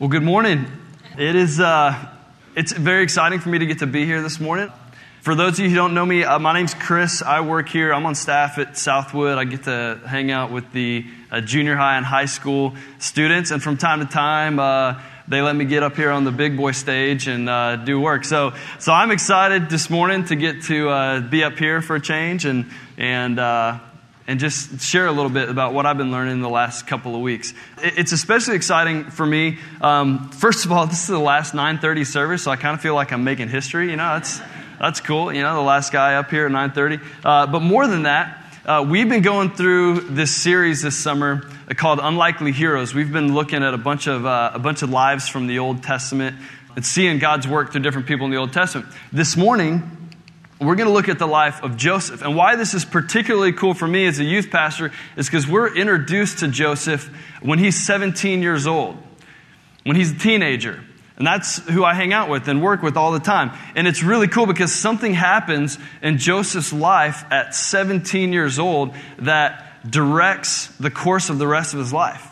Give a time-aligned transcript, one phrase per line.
[0.00, 0.64] Well, good morning.
[1.18, 1.92] It is uh,
[2.54, 4.70] it's very exciting for me to get to be here this morning.
[5.22, 7.20] For those of you who don't know me, uh, my name's Chris.
[7.20, 7.92] I work here.
[7.92, 9.38] I'm on staff at Southwood.
[9.38, 13.60] I get to hang out with the uh, junior high and high school students, and
[13.60, 16.70] from time to time, uh, they let me get up here on the big boy
[16.70, 18.24] stage and uh, do work.
[18.24, 22.00] So, so I'm excited this morning to get to uh, be up here for a
[22.00, 23.40] change and and
[24.28, 27.16] and just share a little bit about what I've been learning in the last couple
[27.16, 27.54] of weeks.
[27.78, 29.56] It's especially exciting for me.
[29.80, 32.94] Um, first of all, this is the last 9:30 service, so I kind of feel
[32.94, 33.90] like I'm making history.
[33.90, 34.40] You know, that's
[34.78, 35.32] that's cool.
[35.32, 37.00] You know, the last guy up here at 9:30.
[37.24, 41.98] Uh, but more than that, uh, we've been going through this series this summer called
[42.02, 42.94] Unlikely Heroes.
[42.94, 45.82] We've been looking at a bunch of uh, a bunch of lives from the Old
[45.82, 46.36] Testament
[46.76, 48.92] and seeing God's work through different people in the Old Testament.
[49.10, 49.97] This morning
[50.60, 52.22] we're going to look at the life of Joseph.
[52.22, 55.74] And why this is particularly cool for me as a youth pastor is because we're
[55.74, 58.96] introduced to Joseph when he's 17 years old,
[59.84, 60.82] when he's a teenager.
[61.16, 63.50] And that's who I hang out with and work with all the time.
[63.74, 69.64] And it's really cool because something happens in Joseph's life at 17 years old that
[69.88, 72.28] directs the course of the rest of his life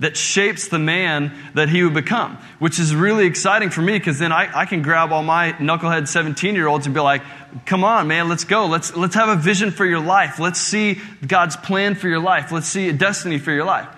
[0.00, 4.18] that shapes the man that he would become, which is really exciting for me because
[4.18, 7.22] then I, I can grab all my knucklehead 17 year olds and be like,
[7.66, 8.66] come on, man, let's go.
[8.66, 10.38] Let's, let's have a vision for your life.
[10.38, 12.50] Let's see God's plan for your life.
[12.50, 13.88] Let's see a destiny for your life.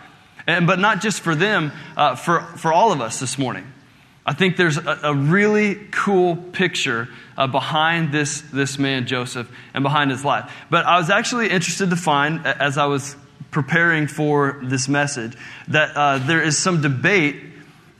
[0.47, 3.73] And, but not just for them, uh, for, for all of us this morning.
[4.27, 9.83] I think there's a, a really cool picture uh, behind this, this man, Joseph, and
[9.83, 10.53] behind his life.
[10.69, 13.17] But I was actually interested to find, as I was
[13.53, 15.37] preparing for this message
[15.69, 17.37] that uh, there is some debate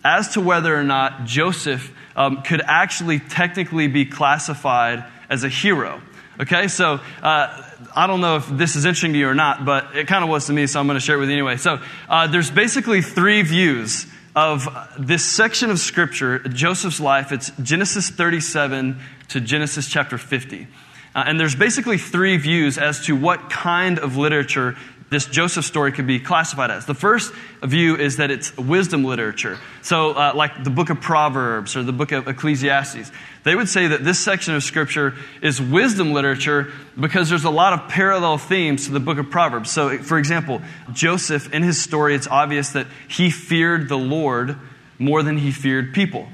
[0.05, 6.03] as to whether or not Joseph um, could actually technically be classified as a hero.
[6.41, 9.95] Okay, so uh, I don't know if this is interesting to you or not, but
[9.95, 11.57] it kind of was to me, so I'm going to share it with you anyway.
[11.59, 14.67] So uh, there's basically three views of
[14.99, 17.33] this section of scripture, Joseph's life.
[17.33, 20.67] It's Genesis 37 to Genesis chapter 50.
[21.15, 24.77] Uh, and there's basically three views as to what kind of literature
[25.13, 26.87] this Joseph story could be classified as.
[26.87, 29.59] The first view is that it's wisdom literature.
[29.83, 33.13] So, uh, like the book of Proverbs or the book of Ecclesiastes.
[33.45, 37.73] They would say that this section of scripture is wisdom literature because there's a lot
[37.73, 39.71] of parallel themes to the book of Proverbs.
[39.71, 40.63] So, for example,
[40.93, 44.57] Joseph, in his story, it's obvious that he feared the Lord
[44.99, 46.27] more than he feared people.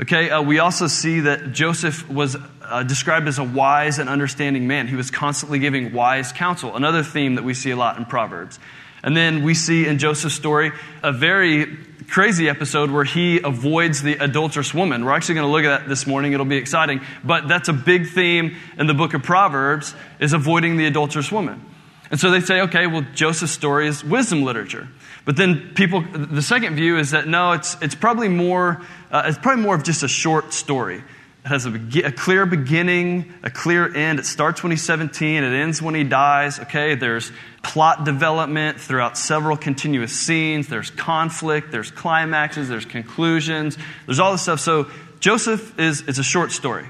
[0.00, 2.36] Okay, uh, we also see that Joseph was
[2.72, 4.88] uh, described as a wise and understanding man.
[4.88, 8.58] He was constantly giving wise counsel, another theme that we see a lot in Proverbs.
[9.04, 10.72] And then we see in Joseph's story
[11.02, 11.66] a very
[12.08, 15.04] crazy episode where he avoids the adulterous woman.
[15.04, 16.32] We're actually going to look at that this morning.
[16.32, 17.00] It'll be exciting.
[17.24, 21.64] But that's a big theme in the book of Proverbs is avoiding the adulterous woman.
[22.10, 24.88] And so they say, okay, well, Joseph's story is wisdom literature.
[25.24, 29.38] But then people, the second view is that no, it's, it's probably more, uh, it's
[29.38, 31.02] probably more of just a short story.
[31.44, 31.72] It has a,
[32.04, 34.20] a, clear beginning, a clear end.
[34.20, 36.60] It starts when he's 17, it ends when he dies.
[36.60, 37.32] Okay, there's
[37.64, 40.68] plot development throughout several continuous scenes.
[40.68, 43.76] There's conflict, there's climaxes, there's conclusions,
[44.06, 44.60] there's all this stuff.
[44.60, 44.88] So
[45.18, 46.86] Joseph is it's a short story.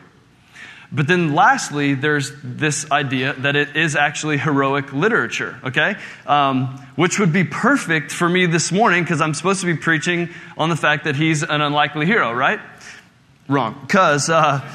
[0.94, 5.96] But then lastly, there's this idea that it is actually heroic literature, okay?
[6.26, 10.28] Um, which would be perfect for me this morning because I'm supposed to be preaching
[10.58, 12.60] on the fact that he's an unlikely hero, right?
[13.52, 13.76] Wrong.
[13.82, 14.66] Because uh,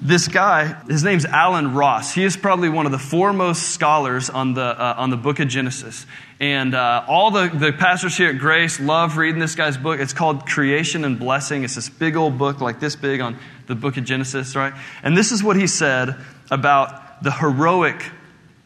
[0.00, 2.14] this guy, his name's Allen Ross.
[2.14, 5.48] He is probably one of the foremost scholars on the, uh, on the book of
[5.48, 6.06] Genesis.
[6.38, 9.98] And uh, all the, the pastors here at Grace love reading this guy's book.
[9.98, 11.64] It's called Creation and Blessing.
[11.64, 13.36] It's this big old book, like this big, on
[13.66, 14.72] the book of Genesis, right?
[15.02, 16.14] And this is what he said
[16.50, 18.02] about the heroic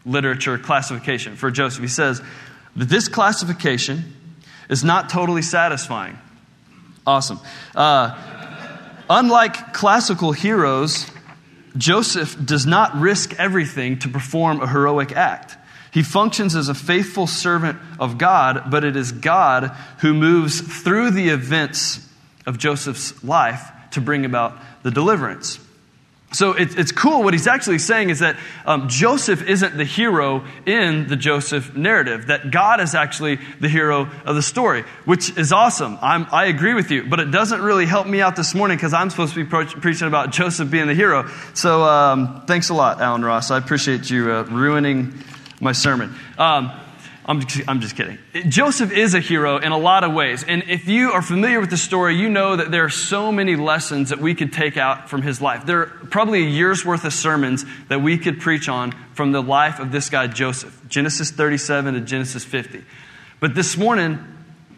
[0.04, 1.80] literature classification for Joseph.
[1.80, 2.22] He says
[2.76, 4.04] that this classification
[4.68, 6.18] is not totally satisfying.
[7.06, 7.38] Awesome.
[7.74, 8.33] Uh,
[9.16, 11.06] Unlike classical heroes,
[11.76, 15.56] Joseph does not risk everything to perform a heroic act.
[15.92, 19.68] He functions as a faithful servant of God, but it is God
[20.00, 22.04] who moves through the events
[22.44, 25.60] of Joseph's life to bring about the deliverance.
[26.34, 27.22] So it, it's cool.
[27.22, 28.36] What he's actually saying is that
[28.66, 34.10] um, Joseph isn't the hero in the Joseph narrative, that God is actually the hero
[34.24, 35.96] of the story, which is awesome.
[36.02, 38.92] I'm, i agree with you, but it doesn't really help me out this morning because
[38.92, 41.30] I'm supposed to be pro- preaching about Joseph being the hero.
[41.54, 43.52] So um, thanks a lot, Allen Ross.
[43.52, 45.14] I appreciate you uh, ruining
[45.60, 46.14] my sermon.
[46.36, 46.72] Um,
[47.26, 48.18] I'm just, I'm just kidding.
[48.48, 50.44] Joseph is a hero in a lot of ways.
[50.44, 53.56] And if you are familiar with the story, you know that there are so many
[53.56, 55.64] lessons that we could take out from his life.
[55.64, 59.42] There are probably a year's worth of sermons that we could preach on from the
[59.42, 60.78] life of this guy, Joseph.
[60.88, 62.84] Genesis 37 to Genesis 50.
[63.40, 64.18] But this morning,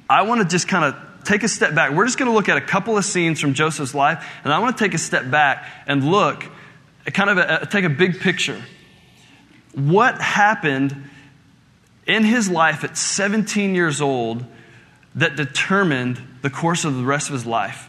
[0.09, 1.93] I want to just kind of take a step back.
[1.93, 4.61] We're just going to look at a couple of scenes from Joseph's life, and I
[4.61, 6.45] want to take a step back and look
[7.07, 8.63] kind of a, take a big picture.
[9.75, 11.11] What happened
[12.07, 14.45] in his life at 17 years old
[15.15, 17.89] that determined the course of the rest of his life?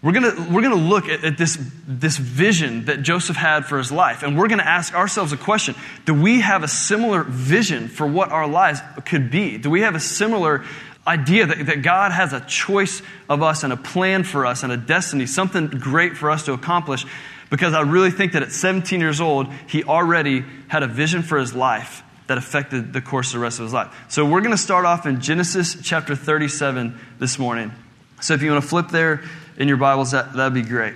[0.00, 3.90] We're going we're to look at, at, this, this vision that Joseph had for his
[3.90, 5.74] life, and we're going to ask ourselves a question
[6.04, 9.58] Do we have a similar vision for what our lives could be?
[9.58, 10.64] Do we have a similar
[11.04, 14.70] idea that, that God has a choice of us and a plan for us and
[14.70, 17.04] a destiny, something great for us to accomplish?
[17.50, 21.38] Because I really think that at 17 years old, he already had a vision for
[21.38, 23.92] his life that affected the course of the rest of his life.
[24.08, 27.72] So we're going to start off in Genesis chapter 37 this morning.
[28.20, 29.22] So if you want to flip there,
[29.58, 30.94] in your Bibles, that, that'd be great.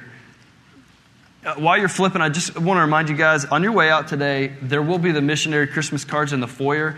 [1.44, 4.06] Uh, while you're flipping, I just want to remind you guys on your way out
[4.06, 6.96] today, there will be the missionary Christmas cards in the foyer.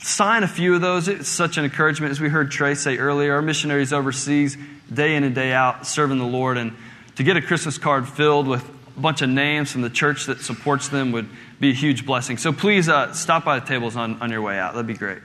[0.00, 1.06] Sign a few of those.
[1.06, 2.10] It's such an encouragement.
[2.10, 4.58] As we heard Trey say earlier, our missionaries overseas,
[4.92, 6.58] day in and day out, serving the Lord.
[6.58, 6.74] And
[7.14, 10.40] to get a Christmas card filled with a bunch of names from the church that
[10.40, 11.28] supports them would
[11.60, 12.38] be a huge blessing.
[12.38, 14.74] So please uh, stop by the tables on, on your way out.
[14.74, 15.18] That'd be great.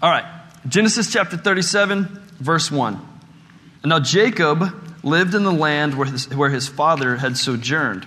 [0.00, 0.24] All right,
[0.68, 2.04] Genesis chapter 37,
[2.38, 3.06] verse 1.
[3.84, 4.64] Now Jacob
[5.02, 8.06] lived in the land where his, where his father had sojourned,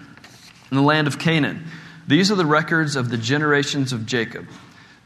[0.69, 1.65] in the land of Canaan.
[2.07, 4.47] These are the records of the generations of Jacob.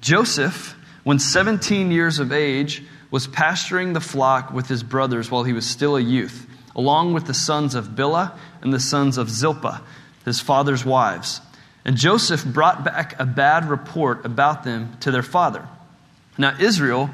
[0.01, 5.53] Joseph, when 17 years of age, was pasturing the flock with his brothers while he
[5.53, 9.81] was still a youth, along with the sons of Bilhah and the sons of Zilpah,
[10.25, 11.41] his father's wives.
[11.85, 15.67] And Joseph brought back a bad report about them to their father.
[16.37, 17.11] Now, Israel,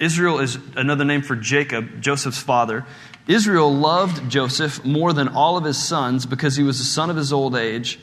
[0.00, 2.84] Israel is another name for Jacob, Joseph's father.
[3.28, 7.16] Israel loved Joseph more than all of his sons because he was the son of
[7.16, 7.98] his old age,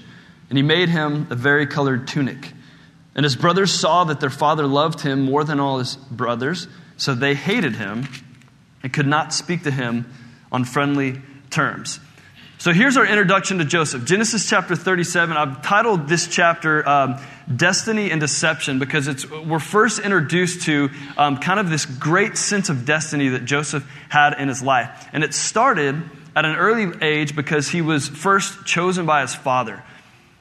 [0.50, 2.54] and he made him a vari-colored tunic.
[3.14, 6.68] And his brothers saw that their father loved him more than all his brothers,
[6.98, 8.08] so they hated him
[8.84, 10.06] and could not speak to him
[10.52, 12.00] on friendly terms.
[12.66, 14.06] So here's our introduction to Joseph.
[14.06, 15.38] Genesis chapter 37.
[15.38, 17.22] I've titled this chapter um,
[17.56, 22.70] Destiny and Deception because it's, we're first introduced to um, kind of this great sense
[22.70, 25.08] of destiny that Joseph had in his life.
[25.14, 26.02] And it started
[26.36, 29.84] at an early age because he was first chosen by his father.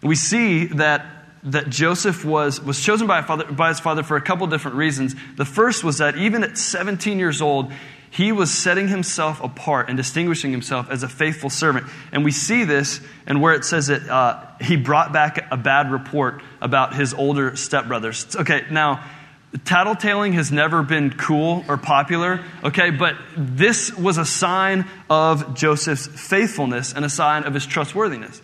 [0.03, 1.05] We see that
[1.45, 5.15] that Joseph was, was chosen by, father, by his father for a couple different reasons.
[5.37, 7.71] The first was that even at 17 years old,
[8.15, 11.89] he was setting himself apart and distinguishing himself as a faithful servant.
[12.13, 15.91] And we see this and where it says that uh, he brought back a bad
[15.91, 18.37] report about his older stepbrothers.
[18.37, 19.05] Okay, now,
[19.53, 26.07] tattletaling has never been cool or popular, okay, but this was a sign of Joseph's
[26.07, 28.41] faithfulness and a sign of his trustworthiness.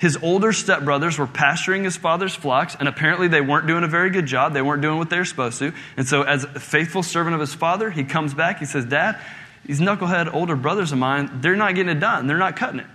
[0.00, 4.08] His older stepbrothers were pasturing his father's flocks, and apparently they weren't doing a very
[4.08, 4.54] good job.
[4.54, 5.74] They weren't doing what they were supposed to.
[5.98, 8.60] And so, as a faithful servant of his father, he comes back.
[8.60, 9.20] He says, Dad,
[9.66, 12.26] these knucklehead older brothers of mine, they're not getting it done.
[12.26, 12.86] They're not cutting it.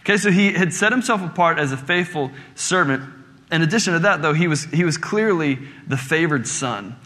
[0.00, 3.04] Okay, so he had set himself apart as a faithful servant.
[3.52, 6.96] In addition to that, though, he was, he was clearly the favored son.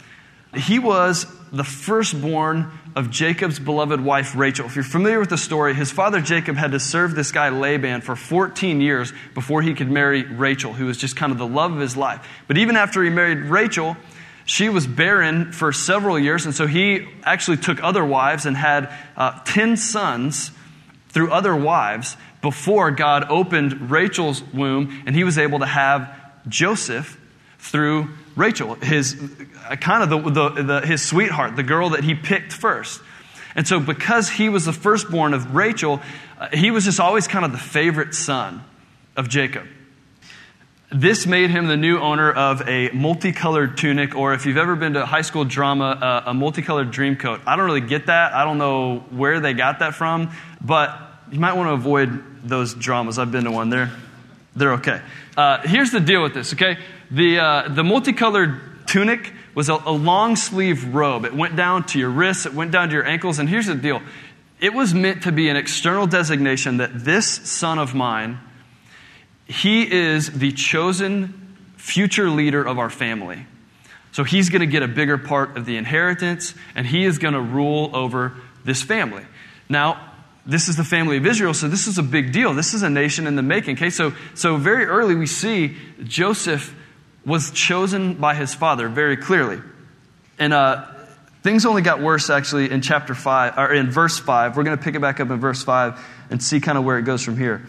[0.55, 4.65] He was the firstborn of Jacob's beloved wife Rachel.
[4.65, 8.01] If you're familiar with the story, his father Jacob had to serve this guy Laban
[8.01, 11.71] for 14 years before he could marry Rachel, who was just kind of the love
[11.71, 12.27] of his life.
[12.47, 13.97] But even after he married Rachel,
[14.45, 18.93] she was barren for several years, and so he actually took other wives and had
[19.15, 20.51] uh, 10 sons
[21.09, 26.13] through other wives before God opened Rachel's womb, and he was able to have
[26.47, 27.19] Joseph
[27.59, 29.15] through Rachel, his
[29.69, 33.01] uh, kind of the, the, the, his sweetheart, the girl that he picked first.
[33.55, 36.01] And so, because he was the firstborn of Rachel,
[36.39, 38.63] uh, he was just always kind of the favorite son
[39.15, 39.67] of Jacob.
[40.91, 44.93] This made him the new owner of a multicolored tunic, or if you've ever been
[44.93, 47.41] to high school drama, uh, a multicolored dream coat.
[47.47, 48.33] I don't really get that.
[48.33, 50.95] I don't know where they got that from, but
[51.31, 53.17] you might want to avoid those dramas.
[53.17, 53.69] I've been to one.
[53.69, 53.91] They're,
[54.55, 55.01] they're okay.
[55.35, 56.77] Uh, here's the deal with this, okay?
[57.13, 61.25] The, uh, the multicolored tunic was a, a long sleeve robe.
[61.25, 63.37] It went down to your wrists, it went down to your ankles.
[63.37, 64.01] And here's the deal
[64.59, 68.39] it was meant to be an external designation that this son of mine,
[69.45, 73.45] he is the chosen future leader of our family.
[74.11, 77.33] So he's going to get a bigger part of the inheritance, and he is going
[77.33, 79.23] to rule over this family.
[79.69, 80.13] Now,
[80.45, 82.53] this is the family of Israel, so this is a big deal.
[82.53, 83.75] This is a nation in the making.
[83.75, 86.73] Okay, so so very early we see Joseph
[87.25, 89.61] was chosen by his father very clearly.
[90.39, 90.85] And uh,
[91.41, 94.57] things only got worse actually in chapter 5, or in verse 5.
[94.57, 95.99] We're going to pick it back up in verse 5
[96.29, 97.65] and see kind of where it goes from here.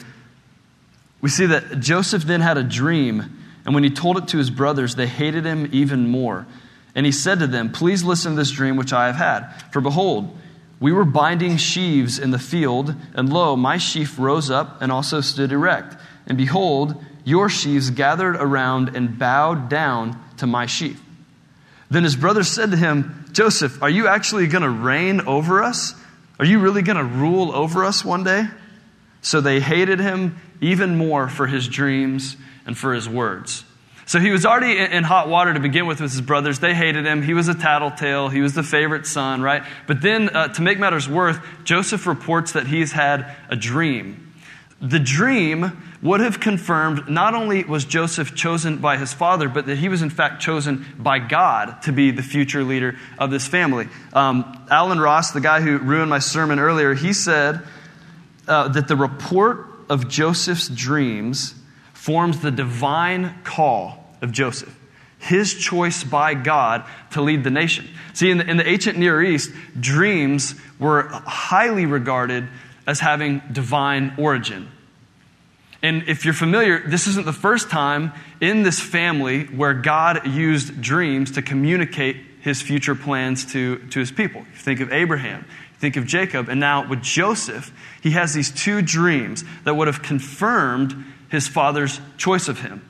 [1.20, 4.50] We see that Joseph then had a dream, and when he told it to his
[4.50, 6.46] brothers, they hated him even more.
[6.94, 9.50] And he said to them, Please listen to this dream which I have had.
[9.72, 10.36] For behold,
[10.80, 15.22] We were binding sheaves in the field, and lo, my sheaf rose up and also
[15.22, 15.96] stood erect.
[16.26, 21.00] And behold, your sheaves gathered around and bowed down to my sheaf.
[21.90, 25.94] Then his brothers said to him, Joseph, are you actually going to reign over us?
[26.38, 28.46] Are you really going to rule over us one day?
[29.22, 33.64] So they hated him even more for his dreams and for his words.
[34.06, 36.58] So he was already in hot water to begin with with his brothers.
[36.58, 37.22] They hated him.
[37.22, 38.28] He was a tattletale.
[38.28, 39.62] He was the favorite son, right?
[39.86, 44.34] But then, uh, to make matters worse, Joseph reports that he's had a dream.
[44.82, 49.78] The dream would have confirmed not only was Joseph chosen by his father, but that
[49.78, 53.88] he was in fact chosen by God to be the future leader of this family.
[54.12, 57.62] Um, Allen Ross, the guy who ruined my sermon earlier, he said
[58.46, 61.54] uh, that the report of Joseph's dreams
[61.94, 64.78] forms the divine call of Joseph.
[65.18, 67.88] His choice by God to lead the nation.
[68.12, 72.46] See, in the, in the ancient Near East, dreams were highly regarded
[72.86, 74.68] as having divine origin.
[75.84, 80.80] And if you're familiar, this isn't the first time in this family where God used
[80.80, 84.40] dreams to communicate his future plans to, to his people.
[84.40, 85.44] You think of Abraham,
[85.78, 87.70] think of Jacob, and now with Joseph,
[88.02, 92.82] he has these two dreams that would have confirmed his father's choice of him.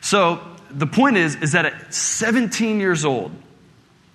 [0.00, 3.32] So the point is, is that at 17 years old,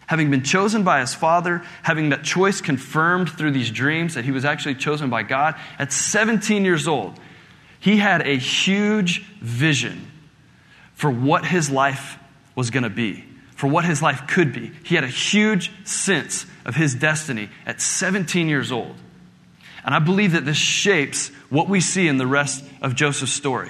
[0.07, 4.31] having been chosen by his father, having that choice confirmed through these dreams that he
[4.31, 7.19] was actually chosen by God, at 17 years old,
[7.85, 10.11] he had a huge vision
[10.95, 12.17] for what his life
[12.55, 13.23] was going to be,
[13.55, 14.71] for what his life could be.
[14.83, 18.95] He had a huge sense of his destiny at 17 years old.
[19.85, 23.69] And I believe that this shapes what we see in the rest of Joseph's story.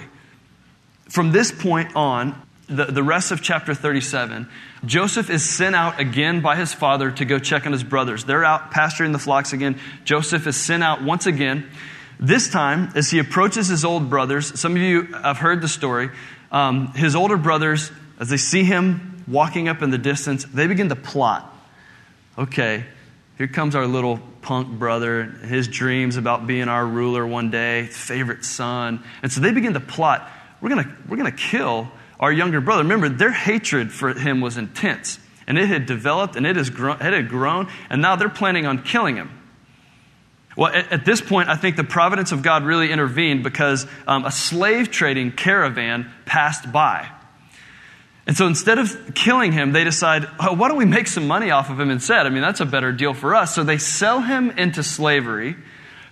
[1.09, 4.47] From this point on, the, the rest of chapter 37,
[4.85, 8.23] Joseph is sent out again by his father to go check on his brothers.
[8.23, 9.77] They're out pasturing the flocks again.
[10.05, 11.69] Joseph is sent out once again.
[12.19, 16.09] This time, as he approaches his old brothers, some of you have heard the story.
[16.51, 20.89] Um, his older brothers, as they see him walking up in the distance, they begin
[20.89, 21.51] to plot.
[22.37, 22.85] Okay,
[23.37, 28.45] here comes our little punk brother, his dreams about being our ruler one day, favorite
[28.45, 29.03] son.
[29.23, 30.29] And so they begin to plot
[30.61, 32.83] we're gonna, we're to kill our younger brother.
[32.83, 36.95] Remember, their hatred for him was intense, and it had developed and it, has grown,
[36.95, 39.29] it had grown, and now they're planning on killing him.
[40.55, 44.25] Well, at, at this point, I think the providence of God really intervened because um,
[44.25, 47.09] a slave trading caravan passed by.
[48.27, 51.51] And so instead of killing him, they decide, oh, why don't we make some money
[51.51, 52.25] off of him instead?
[52.25, 53.53] I mean, that's a better deal for us.
[53.53, 55.55] So they sell him into slavery,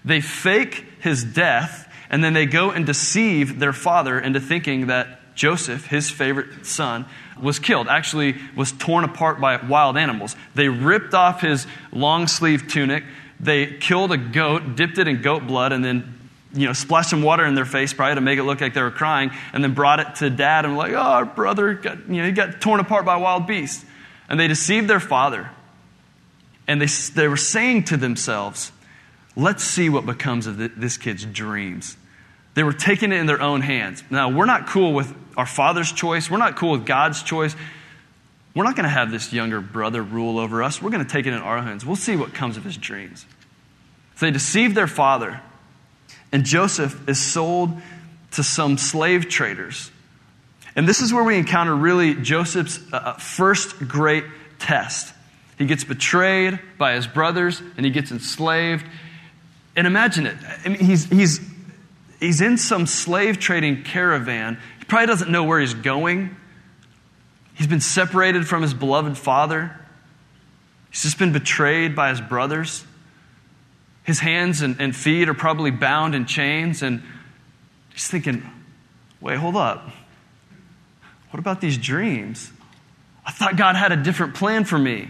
[0.06, 5.36] they fake his death, and then they go and deceive their father into thinking that
[5.36, 7.06] Joseph, his favorite son,
[7.42, 10.36] was killed, actually was torn apart by wild animals.
[10.54, 13.04] They ripped off his long sleeve tunic,
[13.44, 16.20] they killed a goat, dipped it in goat blood, and then
[16.54, 18.82] you know, splashed some water in their face probably to make it look like they
[18.82, 22.22] were crying, and then brought it to dad and like, oh, our brother got, you
[22.22, 23.84] know, he got torn apart by wild beasts.
[24.30, 25.50] And they deceived their father.
[26.68, 26.86] And they,
[27.16, 28.72] they were saying to themselves,
[29.36, 31.98] let's see what becomes of this kid's dreams.
[32.54, 34.04] They were taking it in their own hands.
[34.10, 36.30] Now, we're not cool with our father's choice.
[36.30, 37.56] We're not cool with God's choice.
[38.56, 40.82] We're not going to have this younger brother rule over us.
[40.82, 41.86] We're going to take it in our hands.
[41.86, 43.26] We'll see what comes of his dreams.
[44.16, 45.42] So they deceive their father.
[46.32, 47.72] And Joseph is sold
[48.32, 49.92] to some slave traders.
[50.76, 54.26] And this is where we encounter really Joseph's uh, uh, first great
[54.60, 55.14] test.
[55.58, 58.86] He gets betrayed by his brothers and he gets enslaved.
[59.76, 60.38] And imagine it.
[60.66, 61.40] I mean, he's, he's,
[62.20, 64.58] he's in some slave trading caravan.
[64.80, 66.36] He probably doesn't know where he's going.
[67.54, 69.80] He's been separated from his beloved father.
[70.90, 72.84] He's just been betrayed by his brothers.
[74.04, 77.02] His hands and, and feet are probably bound in chains, and
[77.94, 78.44] he's thinking,
[79.22, 79.90] wait, hold up.
[81.32, 82.52] What about these dreams?
[83.26, 85.10] I thought God had a different plan for me.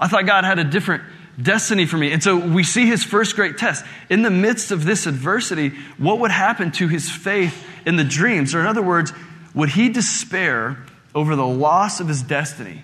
[0.00, 1.04] I thought God had a different
[1.40, 2.12] destiny for me.
[2.12, 3.84] And so we see his first great test.
[4.10, 8.54] In the midst of this adversity, what would happen to his faith in the dreams?
[8.54, 9.12] Or, in other words,
[9.54, 12.82] would he despair over the loss of his destiny?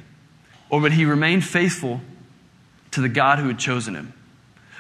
[0.71, 2.01] Or would he remain faithful
[2.91, 4.13] to the God who had chosen him?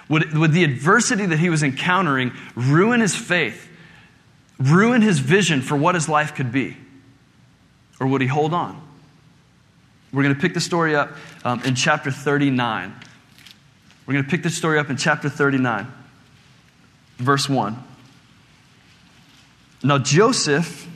[0.08, 3.68] Would, would the adversity that he was encountering ruin his faith,
[4.58, 6.76] ruin his vision for what his life could be?
[8.00, 8.80] Or would he hold on?
[10.12, 11.10] We're going to pick the story up
[11.44, 12.94] um, in chapter 39.
[14.06, 15.86] We're going to pick the story up in chapter 39,
[17.18, 17.84] verse 1.
[19.82, 20.88] Now, Joseph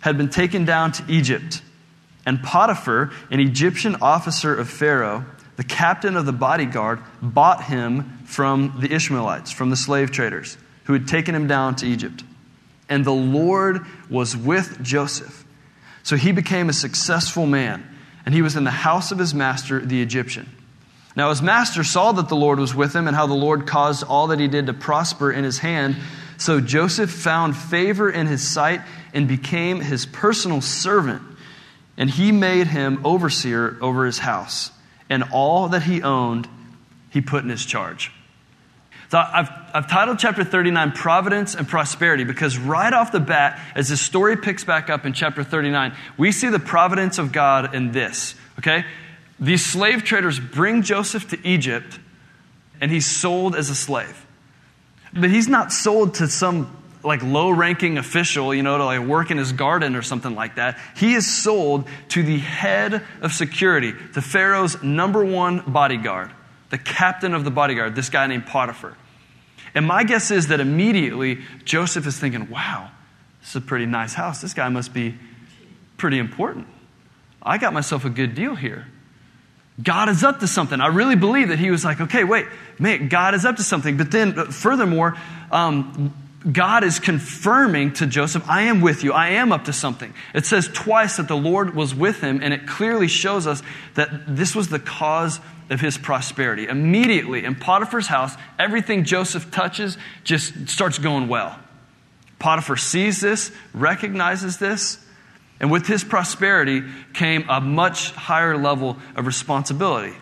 [0.00, 1.62] had been taken down to Egypt,
[2.26, 5.24] and Potiphar, an Egyptian officer of Pharaoh,
[5.56, 10.92] the captain of the bodyguard, bought him from the Ishmaelites, from the slave traders who
[10.92, 12.22] had taken him down to Egypt.
[12.88, 15.44] And the Lord was with Joseph.
[16.02, 17.84] So he became a successful man,
[18.24, 20.48] and he was in the house of his master, the Egyptian.
[21.16, 24.04] Now his master saw that the Lord was with him, and how the Lord caused
[24.04, 25.96] all that he did to prosper in his hand.
[26.36, 28.82] So Joseph found favor in his sight
[29.14, 31.22] and became his personal servant.
[31.96, 34.70] And he made him overseer over his house.
[35.08, 36.48] And all that he owned,
[37.10, 38.12] he put in his charge.
[39.08, 43.88] So I've, I've titled chapter 39 Providence and Prosperity because right off the bat, as
[43.88, 47.92] the story picks back up in chapter 39, we see the providence of God in
[47.92, 48.84] this, okay?
[49.38, 52.00] These slave traders bring Joseph to Egypt
[52.80, 54.26] and he's sold as a slave.
[55.12, 56.75] But he's not sold to some
[57.06, 60.56] like low ranking official, you know, to like work in his garden or something like
[60.56, 60.78] that.
[60.96, 66.32] He is sold to the head of security, the Pharaoh's number one bodyguard
[66.70, 68.96] the captain of the bodyguard, this guy named Potiphar.
[69.74, 72.90] And my guess is that immediately Joseph is thinking, wow,
[73.40, 74.40] this is a pretty nice house.
[74.40, 75.14] This guy must be
[75.96, 76.66] pretty important.
[77.42, 78.86] I got myself a good deal here.
[79.82, 80.80] God is up to something.
[80.80, 82.46] I really believe that he was like, okay, wait,
[82.78, 83.98] man, God is up to something.
[83.98, 85.16] But then, furthermore,
[85.52, 86.14] um,
[86.50, 89.12] God is confirming to Joseph, I am with you.
[89.12, 90.14] I am up to something.
[90.32, 93.62] It says twice that the Lord was with him, and it clearly shows us
[93.94, 96.68] that this was the cause of his prosperity.
[96.68, 101.58] Immediately in Potiphar's house, everything Joseph touches just starts going well.
[102.38, 104.98] Potiphar sees this, recognizes this,
[105.58, 106.82] and with his prosperity
[107.14, 110.14] came a much higher level of responsibility.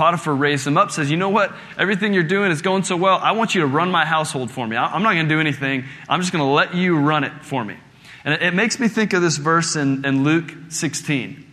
[0.00, 1.52] Potiphar raised him up, says, You know what?
[1.76, 3.18] Everything you're doing is going so well.
[3.18, 4.74] I want you to run my household for me.
[4.74, 5.84] I'm not going to do anything.
[6.08, 7.76] I'm just going to let you run it for me.
[8.24, 11.46] And it makes me think of this verse in, in Luke 16.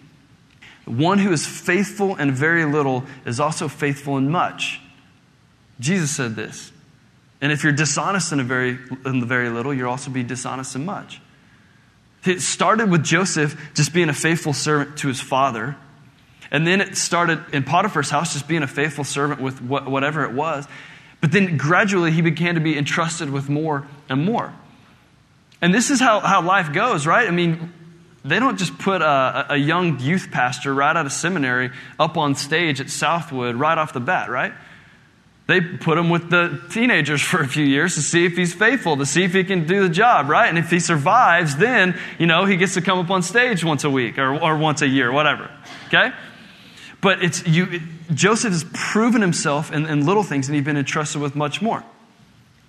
[0.85, 4.79] One who is faithful in very little is also faithful in much.
[5.81, 6.71] Jesus said this.
[7.41, 10.73] And if you're dishonest in, a very, in the very little, you'll also be dishonest
[10.73, 11.19] in much.
[12.23, 15.75] It started with Joseph just being a faithful servant to his father.
[16.51, 20.31] And then it started in Potiphar's house just being a faithful servant with whatever it
[20.31, 20.67] was.
[21.19, 24.53] But then gradually he began to be entrusted with more and more.
[25.61, 27.27] And this is how, how life goes, right?
[27.27, 27.73] I mean,
[28.23, 32.35] they don't just put a, a young youth pastor right out of seminary up on
[32.35, 34.53] stage at Southwood right off the bat, right?
[35.47, 38.97] They put him with the teenagers for a few years to see if he's faithful,
[38.97, 40.47] to see if he can do the job, right?
[40.47, 43.83] And if he survives, then, you know, he gets to come up on stage once
[43.83, 45.49] a week or, or once a year, whatever.
[45.87, 46.11] Okay?
[47.01, 47.81] But it's you,
[48.13, 51.83] Joseph has proven himself in, in little things and he's been entrusted with much more.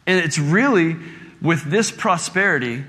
[0.06, 0.96] And it's really
[1.40, 2.84] with this prosperity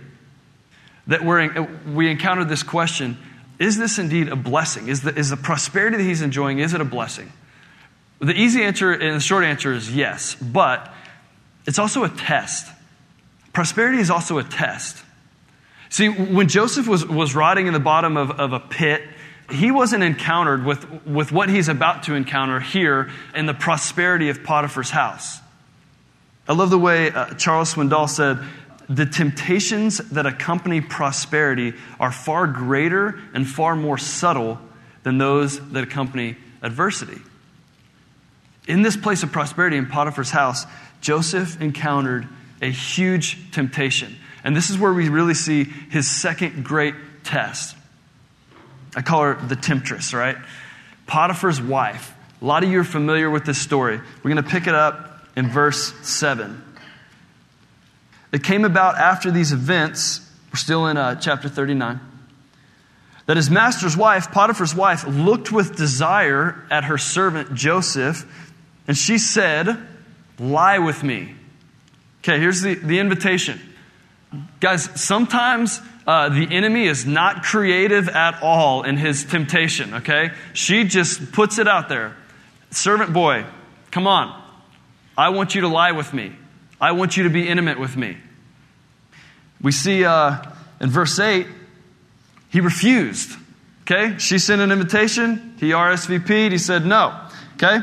[1.08, 3.18] that we're, we encountered this question
[3.60, 4.88] is this indeed a blessing?
[4.88, 7.30] Is the, is the prosperity that he's enjoying, is it a blessing?
[8.20, 10.94] The easy answer and the short answer is yes, but
[11.66, 12.72] it's also a test.
[13.52, 15.04] Prosperity is also a test.
[15.90, 19.04] See, when Joseph was, was rotting in the bottom of, of a pit,
[19.52, 24.44] he wasn't encountered with, with what he's about to encounter here in the prosperity of
[24.44, 25.40] Potiphar's house.
[26.48, 28.40] I love the way uh, Charles Swindoll said
[28.90, 34.60] the temptations that accompany prosperity are far greater and far more subtle
[35.04, 37.22] than those that accompany adversity.
[38.68, 40.66] In this place of prosperity in Potiphar's house,
[41.02, 42.28] Joseph encountered
[42.62, 44.16] a huge temptation.
[44.44, 47.76] And this is where we really see his second great test.
[48.96, 50.38] I call her the temptress, right?
[51.06, 52.16] Potiphar's wife.
[52.42, 53.98] A lot of you are familiar with this story.
[53.98, 56.64] We're going to pick it up in verse 7.
[58.32, 60.22] It came about after these events,
[60.52, 62.00] we're still in uh, chapter 39,
[63.26, 68.26] that his master's wife, Potiphar's wife, looked with desire at her servant Joseph,
[68.88, 69.78] and she said,
[70.40, 71.36] Lie with me.
[72.24, 73.60] Okay, here's the, the invitation.
[74.60, 80.32] Guys, sometimes uh, the enemy is not creative at all in his temptation, okay?
[80.54, 82.16] She just puts it out there.
[82.72, 83.46] Servant boy,
[83.92, 84.36] come on.
[85.18, 86.34] I want you to lie with me.
[86.80, 88.18] I want you to be intimate with me.
[89.62, 90.42] We see uh,
[90.80, 91.46] in verse 8,
[92.50, 93.38] he refused.
[93.82, 94.18] Okay?
[94.18, 95.56] She sent an invitation.
[95.60, 96.52] He RSVP'd.
[96.52, 97.20] He said, no.
[97.56, 97.80] Okay?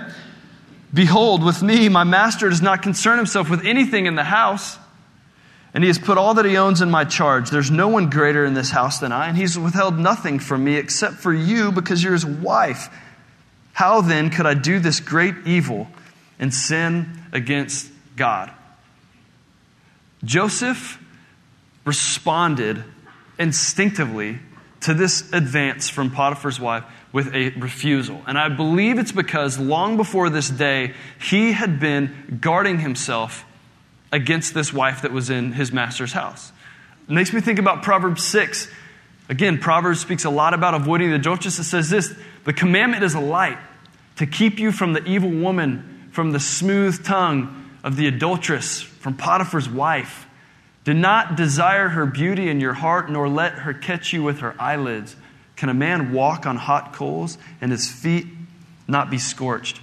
[0.94, 4.78] Behold, with me, my master does not concern himself with anything in the house,
[5.76, 7.50] and he has put all that he owns in my charge.
[7.50, 10.76] There's no one greater in this house than I, and he's withheld nothing from me
[10.76, 12.88] except for you because you're his wife.
[13.74, 15.88] How then could I do this great evil
[16.38, 18.50] and sin against God?
[20.24, 20.98] Joseph
[21.84, 22.82] responded
[23.38, 24.38] instinctively
[24.80, 28.22] to this advance from Potiphar's wife with a refusal.
[28.26, 33.44] And I believe it's because long before this day, he had been guarding himself
[34.16, 36.50] against this wife that was in his master's house.
[37.08, 38.68] It makes me think about Proverbs 6.
[39.28, 41.58] Again, Proverbs speaks a lot about avoiding the adulteress.
[41.58, 42.12] It says this
[42.44, 43.58] The commandment is a light
[44.16, 49.14] to keep you from the evil woman, from the smooth tongue of the adulteress, from
[49.14, 50.26] Potiphar's wife.
[50.84, 54.54] Do not desire her beauty in your heart, nor let her catch you with her
[54.58, 55.14] eyelids.
[55.56, 58.26] Can a man walk on hot coals and his feet
[58.88, 59.80] not be scorched?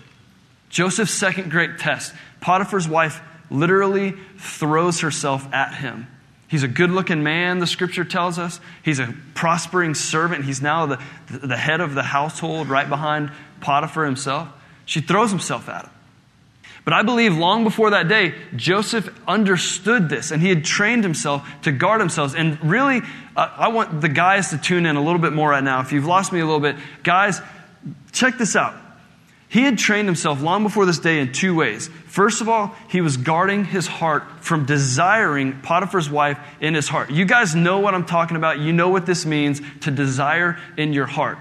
[0.70, 3.22] Joseph's second great test Potiphar's wife
[3.54, 6.08] literally throws herself at him.
[6.50, 8.60] He's a good looking man, the scripture tells us.
[8.84, 10.46] He's a prospering servant.
[10.46, 14.50] He's now the, the head of the household, right behind Potiphar himself.
[14.86, 15.92] She throws himself at him.
[16.86, 21.48] But I believe long before that day, Joseph understood this and he had trained himself
[21.62, 22.36] to guard himself.
[22.36, 23.02] And really,
[23.38, 25.80] uh, I want the guys to tune in a little bit more right now.
[25.80, 27.40] If you've lost me a little bit, guys,
[28.12, 28.76] check this out.
[29.54, 31.88] He had trained himself long before this day in two ways.
[32.08, 37.12] First of all, he was guarding his heart from desiring Potiphar's wife in his heart.
[37.12, 38.58] You guys know what I'm talking about.
[38.58, 41.38] You know what this means to desire in your heart.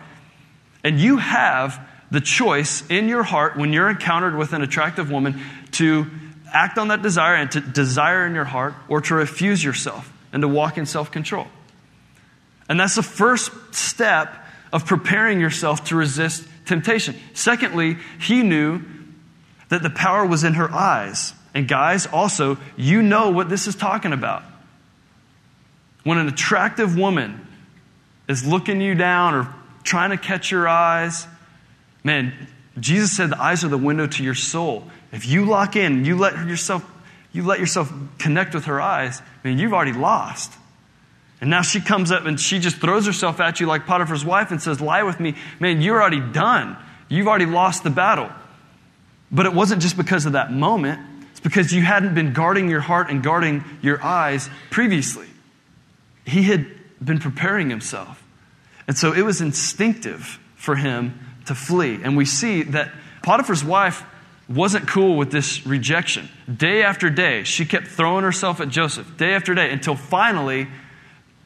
[0.85, 5.41] And you have the choice in your heart when you're encountered with an attractive woman
[5.71, 6.07] to
[6.53, 10.43] act on that desire and to desire in your heart or to refuse yourself and
[10.43, 11.47] to walk in self control.
[12.69, 14.35] And that's the first step
[14.71, 17.17] of preparing yourself to resist temptation.
[17.35, 18.83] Secondly, he knew
[19.69, 21.35] that the power was in her eyes.
[21.55, 24.43] And guys, also, you know what this is talking about.
[26.05, 27.47] When an attractive woman
[28.29, 31.27] is looking you down or trying to catch your eyes,
[32.05, 32.33] Man,
[32.79, 34.85] Jesus said the eyes are the window to your soul.
[35.13, 36.89] If you lock in, you let yourself,
[37.33, 40.53] you let yourself connect with her eyes, man, you've already lost.
[41.43, 44.53] And now she comes up and she just throws herself at you like Potiphar's wife
[44.53, 45.35] and says, Lie with me.
[45.59, 46.77] Man, you're already done.
[47.09, 48.31] You've already lost the battle.
[49.33, 51.01] But it wasn't just because of that moment,
[51.33, 55.27] it's because you hadn't been guarding your heart and guarding your eyes previously.
[56.25, 56.65] He had
[57.05, 58.23] been preparing himself.
[58.87, 61.99] And so it was instinctive for him to flee.
[62.05, 62.93] And we see that
[63.25, 64.05] Potiphar's wife
[64.49, 66.29] wasn't cool with this rejection.
[66.55, 70.69] Day after day, she kept throwing herself at Joseph, day after day, until finally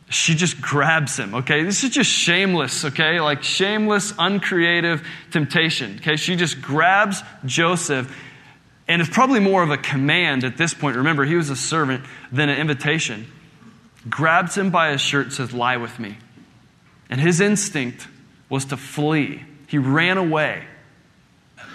[0.09, 1.65] she just grabs him, okay?
[1.65, 3.21] This is just shameless, okay?
[3.21, 6.17] Like shameless, uncreative temptation, okay?
[6.17, 8.15] She just grabs Joseph,
[8.87, 10.97] and it's probably more of a command at this point.
[10.97, 13.27] Remember, he was a servant than an invitation.
[14.09, 16.19] Grabs him by his shirt, says, Lie with me.
[17.11, 18.07] And his instinct
[18.49, 19.43] was to flee.
[19.67, 20.65] He ran away.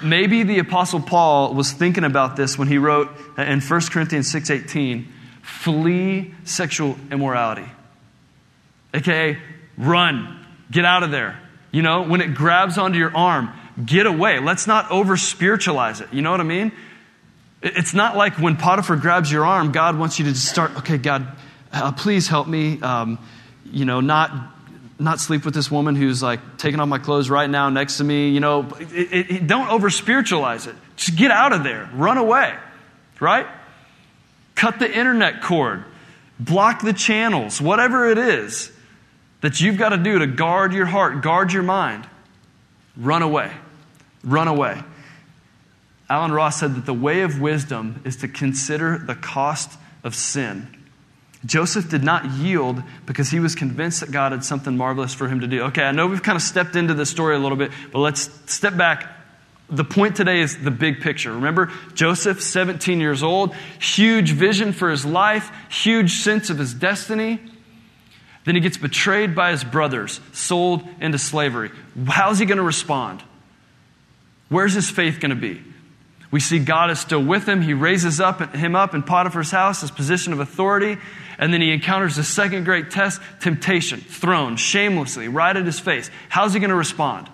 [0.01, 5.07] Maybe the apostle Paul was thinking about this when he wrote in 1 Corinthians 6:18,
[5.41, 7.69] "Flee sexual immorality."
[8.93, 9.37] AKA
[9.77, 10.45] run.
[10.69, 11.39] Get out of there.
[11.71, 13.51] You know, when it grabs onto your arm,
[13.83, 14.39] get away.
[14.39, 16.13] Let's not over spiritualize it.
[16.13, 16.71] You know what I mean?
[17.61, 20.97] It's not like when Potiphar grabs your arm, God wants you to just start, okay,
[20.97, 21.27] God,
[21.71, 23.19] uh, please help me, um,
[23.65, 24.31] you know, not
[24.99, 28.03] not sleep with this woman who's like taking off my clothes right now next to
[28.03, 28.29] me.
[28.29, 30.75] You know, it, it, it, don't over spiritualize it.
[30.95, 31.89] Just get out of there.
[31.93, 32.55] Run away,
[33.19, 33.47] right?
[34.53, 35.83] Cut the internet cord.
[36.39, 37.59] Block the channels.
[37.59, 38.71] Whatever it is
[39.41, 42.07] that you've got to do to guard your heart, guard your mind.
[42.95, 43.51] Run away.
[44.23, 44.81] Run away.
[46.09, 50.81] Allen Ross said that the way of wisdom is to consider the cost of sin
[51.45, 55.39] Joseph did not yield because he was convinced that God had something marvelous for him
[55.39, 55.63] to do.
[55.63, 58.29] Okay, I know we've kind of stepped into this story a little bit, but let's
[58.45, 59.09] step back.
[59.69, 61.33] The point today is the big picture.
[61.33, 67.39] Remember, Joseph, 17 years old, huge vision for his life, huge sense of his destiny.
[68.43, 71.71] Then he gets betrayed by his brothers, sold into slavery.
[72.07, 73.23] How's he going to respond?
[74.49, 75.61] Where's his faith going to be?
[76.31, 77.61] We see God is still with him.
[77.61, 80.97] He raises up him up in Potiphar's house, his position of authority.
[81.37, 86.09] And then he encounters the second great test temptation, thrown shamelessly right at his face.
[86.29, 87.29] How's he going to respond?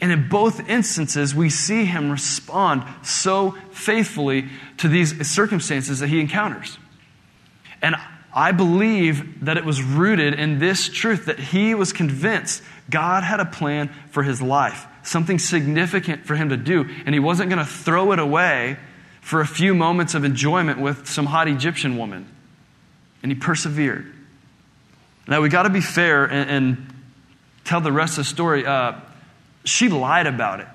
[0.00, 6.20] And in both instances, we see him respond so faithfully to these circumstances that he
[6.20, 6.78] encounters.
[7.80, 7.96] And
[8.34, 13.40] I believe that it was rooted in this truth that he was convinced God had
[13.40, 17.64] a plan for his life, something significant for him to do, and he wasn't going
[17.64, 18.76] to throw it away
[19.20, 22.28] for a few moments of enjoyment with some hot Egyptian woman
[23.24, 24.12] and he persevered.
[25.26, 26.90] Now, we got to be fair and, and,
[27.64, 28.66] tell the rest of the story.
[28.66, 28.92] Uh,
[29.64, 30.66] she lied about it.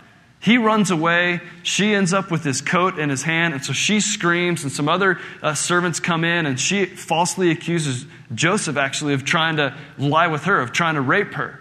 [0.42, 1.42] He runs away.
[1.64, 3.54] She ends up with his coat in his hand.
[3.54, 8.06] And so she screams, and some other uh, servants come in, and she falsely accuses
[8.34, 11.60] Joseph, actually, of trying to lie with her, of trying to rape her.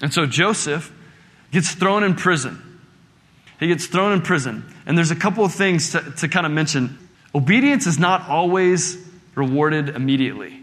[0.00, 0.92] And so Joseph
[1.50, 2.62] gets thrown in prison.
[3.58, 4.72] He gets thrown in prison.
[4.86, 7.08] And there's a couple of things to, to kind of mention.
[7.34, 8.96] Obedience is not always
[9.34, 10.56] rewarded immediately.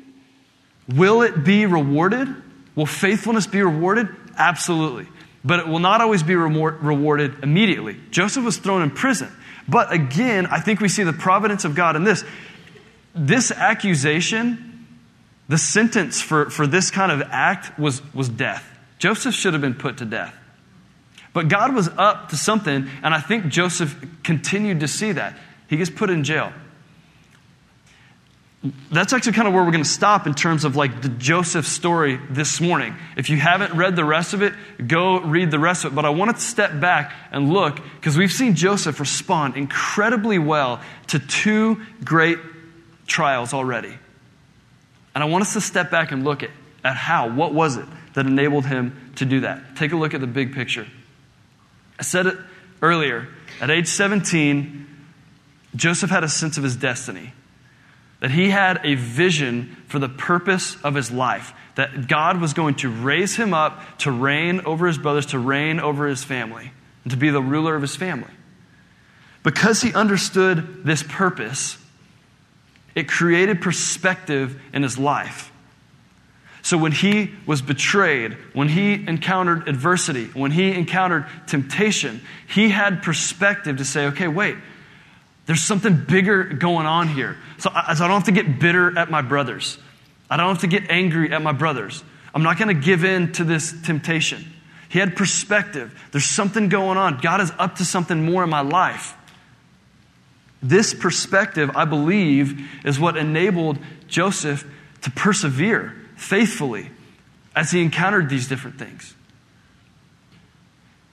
[0.88, 2.34] Will it be rewarded?
[2.76, 4.08] Will faithfulness be rewarded?
[4.38, 5.08] Absolutely
[5.46, 7.98] but it will not always be rewarded immediately.
[8.10, 9.32] Joseph was thrown in prison.
[9.68, 12.24] But again, I think we see the providence of God in this.
[13.14, 14.88] This accusation,
[15.48, 18.68] the sentence for, for this kind of act was, was death.
[18.98, 20.36] Joseph should have been put to death.
[21.32, 25.38] But God was up to something, and I think Joseph continued to see that.
[25.70, 26.54] He gets put in jail
[28.92, 31.68] that's actually kind of where we're going to stop in terms of like the Joseph
[31.68, 32.96] story this morning.
[33.16, 34.54] If you haven't read the rest of it,
[34.86, 35.96] go read the rest of it.
[35.96, 40.82] But I want to step back and look because we've seen Joseph respond incredibly well
[41.08, 42.40] to two great
[43.08, 43.96] trials already.
[45.14, 46.50] And I want us to step back and look at,
[46.84, 49.76] at how, what was it that enabled him to do that?
[49.76, 50.88] Take a look at the big picture.
[52.00, 52.38] I said it
[52.82, 53.28] earlier.
[53.62, 54.88] At age 17,
[55.76, 57.34] Joseph had a sense of his destiny
[58.26, 62.74] that he had a vision for the purpose of his life, that God was going
[62.78, 66.72] to raise him up to reign over his brothers, to reign over his family,
[67.04, 68.32] and to be the ruler of his family.
[69.44, 71.78] Because he understood this purpose,
[72.96, 75.52] it created perspective in his life.
[76.64, 83.04] So when he was betrayed, when he encountered adversity, when he encountered temptation, he had
[83.04, 84.56] perspective to say, okay, wait,
[85.46, 87.38] there's something bigger going on here.
[87.58, 89.78] So I, so I don't have to get bitter at my brothers.
[90.30, 92.04] I don't have to get angry at my brothers.
[92.34, 94.46] I'm not going to give in to this temptation.
[94.90, 95.98] He had perspective.
[96.12, 97.20] There's something going on.
[97.20, 99.16] God is up to something more in my life.
[100.64, 103.78] This perspective, I believe, is what enabled
[104.08, 104.66] Joseph
[105.04, 106.90] to persevere faithfully
[107.56, 109.14] as he encountered these different things.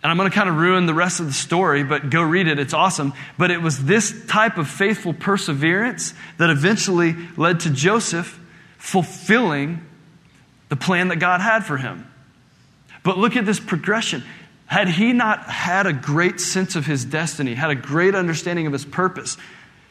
[0.03, 2.49] And I'm going to kind of ruin the rest of the story, but go read
[2.49, 2.59] it.
[2.59, 3.13] It's awesome.
[3.39, 8.39] But it was this type of faithful perseverance that eventually led to Joseph
[8.79, 9.87] fulfilling
[10.71, 12.09] the plan that God had for him.
[13.05, 14.25] But look at this progression.
[14.67, 18.73] Had he not had a great sense of his destiny, had a great understanding of
[18.73, 19.37] his purpose,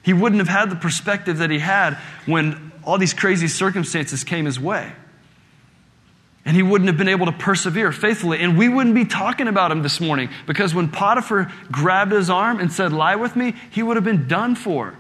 [0.04, 1.95] he wouldn't have had the perspective that he had
[2.26, 4.91] when all these crazy circumstances came his way.
[6.43, 8.39] And he wouldn't have been able to persevere faithfully.
[8.39, 12.60] And we wouldn't be talking about him this morning because when Potiphar grabbed his arm
[12.60, 14.95] and said, Lie with me, he would have been done for.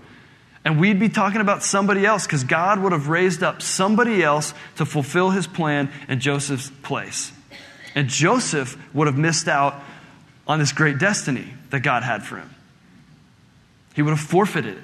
[0.63, 4.53] And we'd be talking about somebody else because God would have raised up somebody else
[4.75, 7.31] to fulfill his plan in Joseph's place.
[7.95, 9.81] And Joseph would have missed out
[10.47, 12.49] on this great destiny that God had for him.
[13.95, 14.83] He would have forfeited it.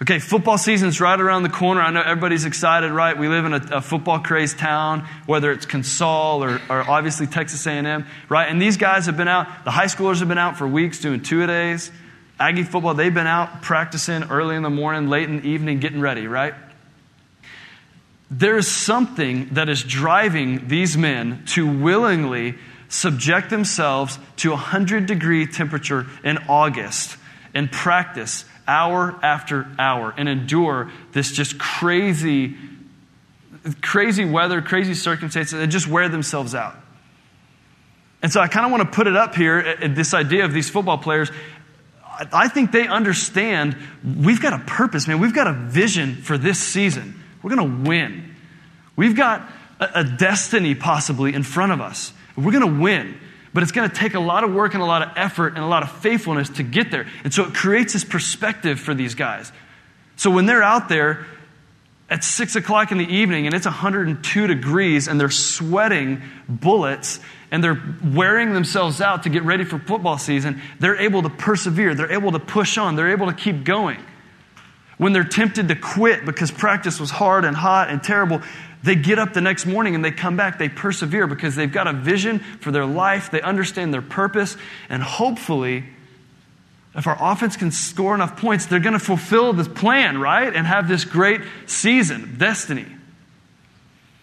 [0.00, 1.80] Okay, football season's right around the corner.
[1.80, 3.18] I know everybody's excited, right?
[3.18, 7.66] We live in a, a football crazed town, whether it's Consol or, or obviously Texas
[7.66, 8.48] A&M, right?
[8.48, 9.64] And these guys have been out.
[9.64, 11.90] The high schoolers have been out for weeks doing two a days.
[12.38, 16.00] Aggie football, they've been out practicing early in the morning, late in the evening, getting
[16.00, 16.54] ready, right?
[18.30, 22.54] There is something that is driving these men to willingly
[22.88, 27.16] subject themselves to a 100 degree temperature in August
[27.52, 32.54] and practice hour after hour and endure this just crazy,
[33.82, 36.76] crazy weather, crazy circumstances, and just wear themselves out.
[38.22, 40.52] And so I kind of want to put it up here at this idea of
[40.52, 41.30] these football players.
[42.32, 45.20] I think they understand we've got a purpose, man.
[45.20, 47.22] We've got a vision for this season.
[47.42, 48.34] We're going to win.
[48.96, 52.12] We've got a destiny possibly in front of us.
[52.36, 53.20] We're going to win.
[53.58, 55.64] But it's going to take a lot of work and a lot of effort and
[55.64, 57.08] a lot of faithfulness to get there.
[57.24, 59.50] And so it creates this perspective for these guys.
[60.14, 61.26] So when they're out there
[62.08, 67.18] at six o'clock in the evening and it's 102 degrees and they're sweating bullets
[67.50, 71.96] and they're wearing themselves out to get ready for football season, they're able to persevere.
[71.96, 72.94] They're able to push on.
[72.94, 73.98] They're able to keep going.
[74.98, 78.40] When they're tempted to quit because practice was hard and hot and terrible,
[78.82, 80.58] they get up the next morning and they come back.
[80.58, 83.30] They persevere because they've got a vision for their life.
[83.30, 84.56] They understand their purpose.
[84.88, 85.84] And hopefully,
[86.94, 90.54] if our offense can score enough points, they're going to fulfill this plan, right?
[90.54, 92.86] And have this great season, destiny.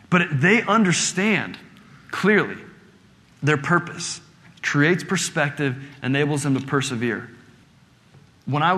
[0.09, 1.57] But they understand
[2.11, 2.57] clearly
[3.43, 4.21] their purpose,
[4.61, 7.29] creates perspective, enables them to persevere.
[8.45, 8.73] When I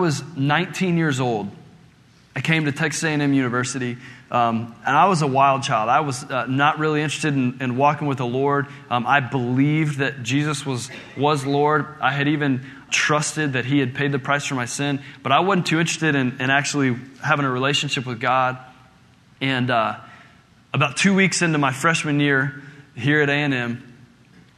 [2.41, 3.97] came to Texas A&M University,
[4.29, 5.89] um, and I was a wild child.
[5.89, 8.67] I was uh, not really interested in, in, walking with the Lord.
[8.89, 11.87] Um, I believed that Jesus was, was Lord.
[12.01, 15.39] I had even trusted that He had paid the price for my sin, but I
[15.39, 18.57] wasn't too interested in, in actually having a relationship with God.
[19.41, 19.99] And uh,
[20.73, 22.61] about two weeks into my freshman year
[22.95, 23.83] here at A&M,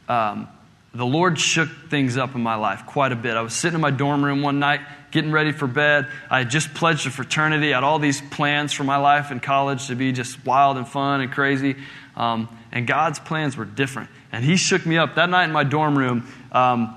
[0.08, 0.48] um,
[0.92, 3.36] the Lord shook things up in my life quite a bit.
[3.36, 6.08] I was sitting in my dorm room one night, getting ready for bed.
[6.30, 7.72] I had just pledged a fraternity.
[7.72, 10.86] I had all these plans for my life in college to be just wild and
[10.86, 11.76] fun and crazy.
[12.16, 14.10] Um, and God's plans were different.
[14.32, 16.26] And He shook me up that night in my dorm room.
[16.52, 16.96] Um,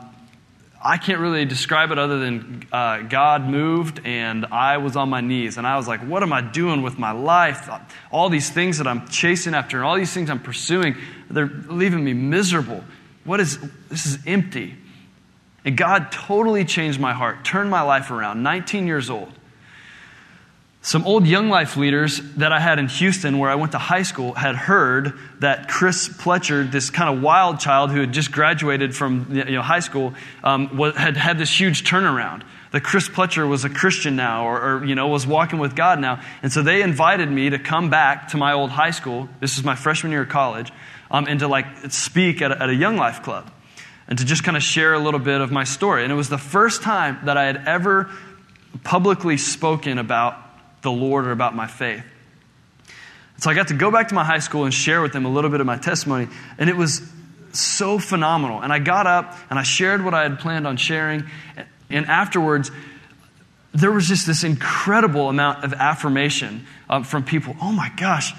[0.86, 5.22] I can't really describe it other than uh, God moved and I was on my
[5.22, 5.58] knees.
[5.58, 7.70] And I was like, what am I doing with my life?
[8.12, 10.98] All these things that I'm chasing after and all these things I'm pursuing,
[11.30, 12.84] they're leaving me miserable.
[13.24, 14.76] What is this is empty.
[15.66, 19.32] And God totally changed my heart, turned my life around, 19 years old.
[20.86, 24.04] Some old Young Life leaders that I had in Houston, where I went to high
[24.04, 28.94] school, had heard that Chris Pletcher, this kind of wild child who had just graduated
[28.94, 32.44] from you know, high school, um, had had this huge turnaround.
[32.72, 36.00] That Chris Pletcher was a Christian now, or, or, you know was walking with God
[36.00, 39.30] now, and so they invited me to come back to my old high school.
[39.40, 40.74] This is my freshman year of college,
[41.12, 43.53] um, and to like speak at a, at a Young Life club
[44.14, 46.04] and to just kind of share a little bit of my story.
[46.04, 48.12] And it was the first time that I had ever
[48.84, 50.38] publicly spoken about
[50.84, 52.04] the Lord or about my faith.
[53.40, 55.30] So I got to go back to my high school and share with them a
[55.30, 56.28] little bit of my testimony,
[56.60, 57.02] and it was
[57.54, 58.62] so phenomenal.
[58.62, 61.24] And I got up and I shared what I had planned on sharing,
[61.90, 62.70] and afterwards,
[63.74, 67.56] there was just this incredible amount of affirmation uh, from people.
[67.60, 68.32] Oh my gosh,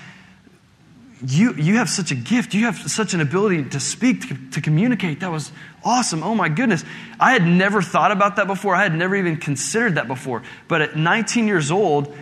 [1.27, 2.55] you, you have such a gift.
[2.55, 5.21] You have such an ability to speak, to, to, communicate.
[5.21, 6.23] That was awesome.
[6.23, 6.85] Oh my goodness.
[7.19, 8.75] I had never thought about that before.
[8.75, 10.43] I had never even considered that before.
[10.69, 12.15] But at 19 years old,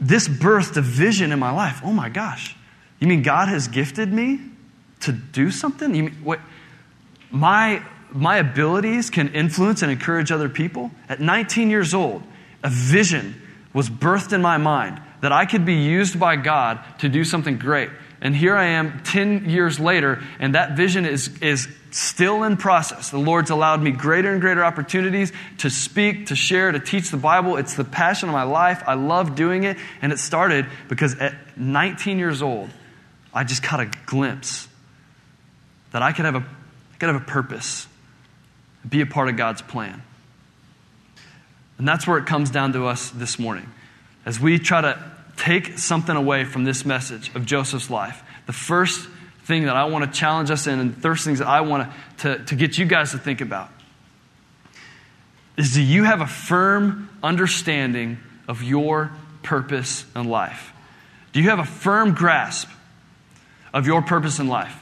[0.00, 1.80] this birthed a vision in my life.
[1.82, 2.56] Oh my gosh.
[3.00, 4.40] You mean God has gifted me
[5.00, 5.94] to do something?
[5.94, 6.40] You mean, what?
[7.30, 10.92] My, my abilities can influence and encourage other people?
[11.08, 12.22] At 19 years old,
[12.62, 13.40] a vision
[13.72, 17.58] was birthed in my mind that I could be used by God to do something
[17.58, 17.90] great.
[18.24, 23.10] And here I am 10 years later, and that vision is, is still in process.
[23.10, 27.18] The Lord's allowed me greater and greater opportunities to speak, to share, to teach the
[27.18, 27.58] Bible.
[27.58, 28.82] It's the passion of my life.
[28.86, 29.76] I love doing it.
[30.00, 32.70] And it started because at 19 years old,
[33.34, 34.68] I just caught a glimpse
[35.92, 37.86] that I could have a, I could have a purpose,
[38.88, 40.02] be a part of God's plan.
[41.76, 43.70] And that's where it comes down to us this morning.
[44.24, 49.08] As we try to take something away from this message of Joseph's life, the first
[49.44, 51.92] thing that I want to challenge us in, and the first things that I want
[52.18, 53.70] to, to, get you guys to think about
[55.56, 58.18] is do you have a firm understanding
[58.48, 60.72] of your purpose in life?
[61.32, 62.68] Do you have a firm grasp
[63.72, 64.74] of your purpose in life?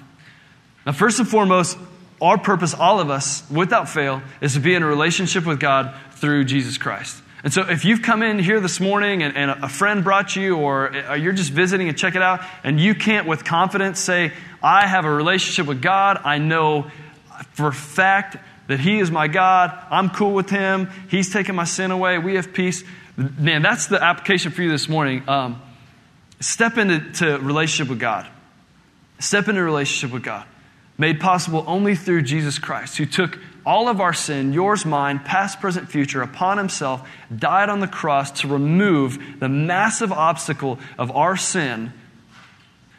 [0.86, 1.76] Now, first and foremost,
[2.20, 5.94] our purpose, all of us, without fail, is to be in a relationship with God
[6.12, 7.20] through Jesus Christ.
[7.44, 10.56] And so, if you've come in here this morning and, and, a friend brought you,
[10.56, 14.32] or uh, you're just visiting and check it out, and you can't with confidence say,
[14.62, 16.90] I have a relationship with God, I know
[17.54, 18.36] for fact
[18.68, 22.36] that He is my God, I'm cool with Him, He's taken my sin away, we
[22.36, 22.84] have peace.
[23.16, 25.28] Man, that's the application for you this morning.
[25.28, 25.60] Um,
[26.38, 28.26] step into relationship with God.
[29.18, 30.46] Step into relationship with God.
[30.96, 35.60] Made possible only through Jesus Christ, who took all of our sin, yours, mine, past,
[35.60, 41.36] present, future, upon himself, died on the cross to remove the massive obstacle of our
[41.36, 41.92] sin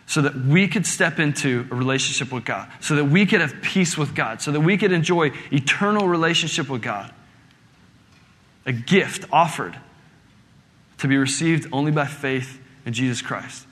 [0.05, 3.61] so that we could step into a relationship with God, so that we could have
[3.61, 7.11] peace with God, so that we could enjoy eternal relationship with God.
[8.65, 9.77] A gift offered
[10.99, 13.65] to be received only by faith in Jesus Christ.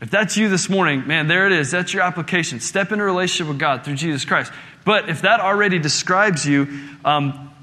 [0.00, 1.70] If that's you this morning, man, there it is.
[1.70, 2.60] That's your application.
[2.60, 4.50] Step into a relationship with God through Jesus Christ.
[4.90, 6.66] But if that already describes you,
[7.04, 7.54] um,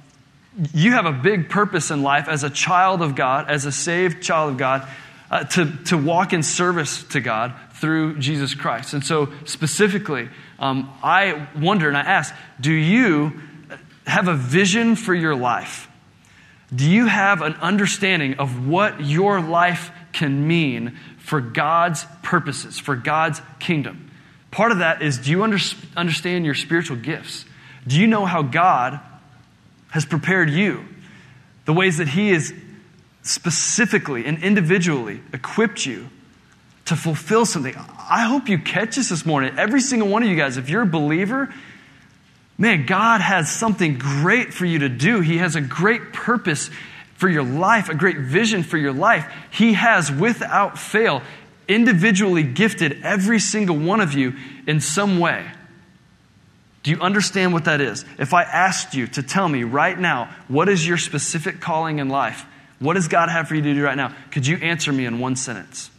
[0.74, 4.24] you have a big purpose in life as a child of God, as a saved
[4.24, 4.88] child of God,
[5.30, 8.94] uh, to, to walk in service to God through Jesus Christ.
[8.94, 13.42] And so, specifically, um, I wonder and I ask do you
[14.06, 15.90] have a vision for your life?
[16.74, 22.96] Do you have an understanding of what your life can mean for God's purposes, for
[22.96, 24.07] God's kingdom?
[24.52, 25.58] Part of that is do you under,
[25.96, 27.46] understand your spiritual gifts?
[27.86, 29.00] Do you know how God
[29.90, 30.86] has prepared you?
[31.66, 32.54] The ways that He has
[33.24, 36.10] specifically and individually equipped you
[36.86, 37.76] to fulfill something.
[37.76, 39.58] I hope you catch this this morning.
[39.58, 41.54] Every single one of you guys, if you're a believer,
[42.58, 45.20] man, God has something great for you to do.
[45.20, 46.70] He has a great purpose
[47.16, 49.30] for your life, a great vision for your life.
[49.52, 51.22] He has, without fail,
[51.68, 54.34] individually gifted every single one of you
[54.66, 55.46] in some way.
[56.84, 58.06] Do you understand what that is?
[58.18, 62.08] If I asked you to tell me right now, what is your specific calling in
[62.08, 62.46] life?
[62.80, 64.16] What does God have for you to do right now?
[64.32, 65.90] Could you answer me in one sentence?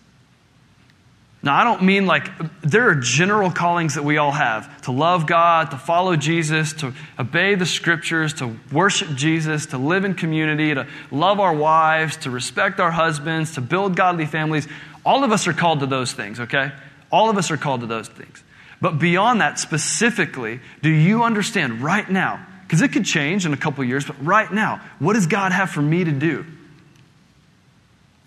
[1.41, 2.31] Now, I don't mean like
[2.63, 6.93] there are general callings that we all have to love God, to follow Jesus, to
[7.17, 12.31] obey the scriptures, to worship Jesus, to live in community, to love our wives, to
[12.31, 14.67] respect our husbands, to build godly families.
[15.09, 16.71] All of us are called to those things, okay?
[17.11, 18.45] All of us are called to those things.
[18.79, 22.47] But beyond that, specifically, do you understand right now?
[22.65, 25.71] Because it could change in a couple years, but right now, what does God have
[25.71, 26.45] for me to do?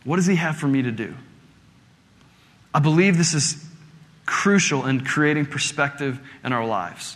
[0.05, 1.13] What does He have for me to do?
[2.73, 3.63] I believe this is
[4.25, 7.15] crucial in creating perspective in our lives.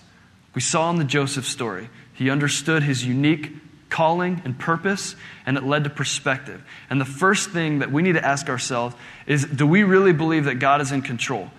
[0.53, 3.51] We saw in the Joseph story, he understood his unique
[3.89, 5.15] calling and purpose,
[5.45, 6.63] and it led to perspective.
[6.89, 8.95] And the first thing that we need to ask ourselves
[9.27, 11.49] is do we really believe that God is in control?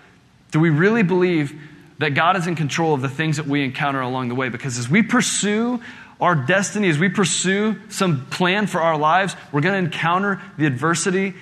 [0.51, 1.59] Do we really believe
[1.99, 4.49] that God is in control of the things that we encounter along the way?
[4.49, 5.81] Because as we pursue
[6.19, 10.65] our destiny, as we pursue some plan for our lives, we're going to encounter the
[10.65, 11.33] adversity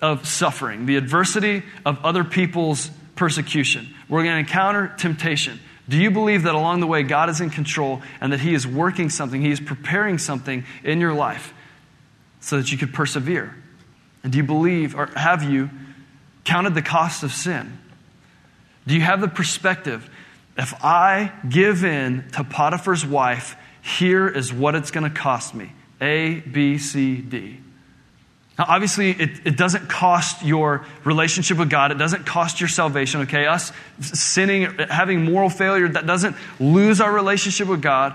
[0.00, 3.94] of suffering, the adversity of other people's persecution.
[4.08, 5.58] We're going to encounter temptation.
[5.88, 8.66] Do you believe that along the way God is in control and that He is
[8.66, 11.54] working something, He is preparing something in your life
[12.40, 13.54] so that you could persevere?
[14.22, 15.70] And do you believe, or have you
[16.44, 17.78] counted the cost of sin?
[18.86, 20.10] Do you have the perspective?
[20.58, 25.72] If I give in to Potiphar's wife, here is what it's going to cost me
[26.00, 27.60] A, B, C, D.
[28.58, 31.92] Now, obviously, it, it doesn't cost your relationship with God.
[31.92, 33.44] It doesn't cost your salvation, okay?
[33.46, 38.14] Us sinning, having moral failure, that doesn't lose our relationship with God,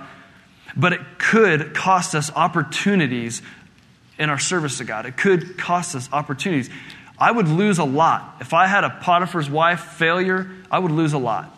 [0.75, 3.43] but it could cost us opportunities
[4.17, 5.05] in our service to God.
[5.05, 6.71] It could cost us opportunities.
[7.19, 8.37] I would lose a lot.
[8.41, 11.55] If I had a Potiphar's wife failure, I would lose a lot.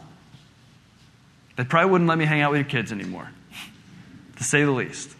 [1.55, 3.29] They probably wouldn't let me hang out with your kids anymore,
[4.37, 5.15] to say the least.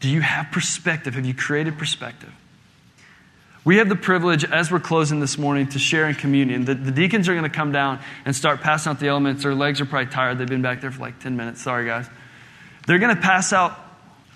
[0.00, 1.14] Do you have perspective?
[1.14, 2.32] Have you created perspective?
[3.62, 6.64] We have the privilege, as we're closing this morning, to share in communion.
[6.64, 9.42] The, the deacons are going to come down and start passing out the elements.
[9.42, 10.38] Their legs are probably tired.
[10.38, 11.60] They've been back there for like 10 minutes.
[11.60, 12.08] Sorry, guys.
[12.86, 13.78] They're going to pass out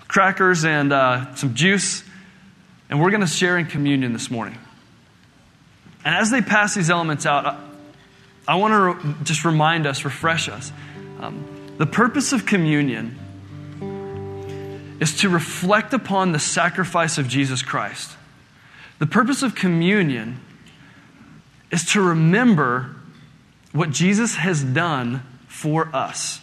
[0.07, 2.03] crackers and uh, some juice,
[2.89, 4.59] and we're going to share in communion this morning.
[6.05, 7.59] And as they pass these elements out, I,
[8.47, 10.71] I want to re- just remind us, refresh us.
[11.19, 13.17] Um, the purpose of communion
[14.99, 18.11] is to reflect upon the sacrifice of Jesus Christ.
[18.99, 20.39] The purpose of communion
[21.71, 22.95] is to remember
[23.73, 26.39] what Jesus has done for us.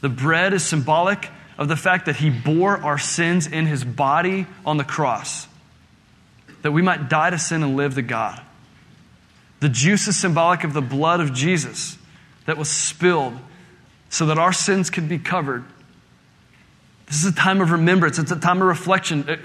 [0.00, 4.46] The bread is symbolic of the fact that he bore our sins in his body
[4.66, 5.46] on the cross,
[6.62, 8.40] that we might die to sin and live to God.
[9.60, 11.96] The juice is symbolic of the blood of Jesus
[12.46, 13.38] that was spilled
[14.10, 15.64] so that our sins could be covered
[17.12, 19.28] this is a time of remembrance, it's a time of reflection.
[19.28, 19.36] Uh,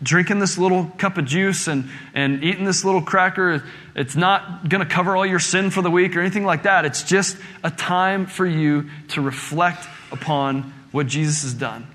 [0.00, 3.64] drinking this little cup of juice and, and eating this little cracker,
[3.96, 6.84] it's not going to cover all your sin for the week or anything like that.
[6.84, 11.88] It's just a time for you to reflect upon what Jesus has done,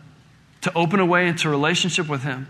[0.61, 2.47] to open a way into relationship with Him.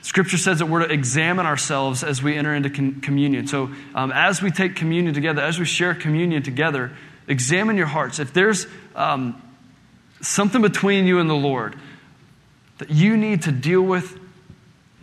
[0.00, 3.46] Scripture says that we're to examine ourselves as we enter into communion.
[3.46, 6.92] So, um, as we take communion together, as we share communion together,
[7.28, 8.20] examine your hearts.
[8.20, 9.42] If there's um,
[10.26, 11.76] something between you and the Lord
[12.78, 14.18] that you need to deal with,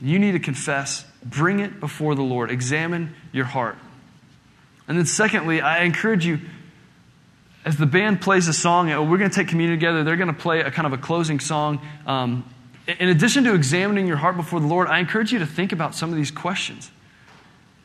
[0.01, 2.51] you need to confess, bring it before the Lord.
[2.51, 3.77] Examine your heart.
[4.87, 6.39] And then, secondly, I encourage you,
[7.63, 10.03] as the band plays a song, we're going to take communion together.
[10.03, 11.79] They're going to play a kind of a closing song.
[12.05, 12.43] Um,
[12.87, 15.95] in addition to examining your heart before the Lord, I encourage you to think about
[15.95, 16.91] some of these questions.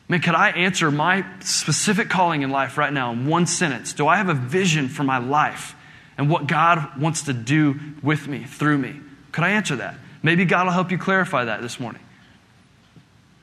[0.09, 3.93] I mean, could I answer my specific calling in life right now in one sentence?
[3.93, 5.75] Do I have a vision for my life?
[6.17, 8.99] And what God wants to do with me, through me?
[9.31, 9.95] Could I answer that?
[10.23, 12.01] Maybe God will help you clarify that this morning.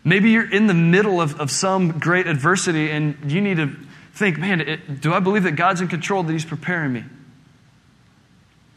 [0.02, 3.74] Maybe you're in the middle of, of some great adversity and you need to
[4.12, 7.04] think, man, it, do I believe that God's in control, that He's preparing me?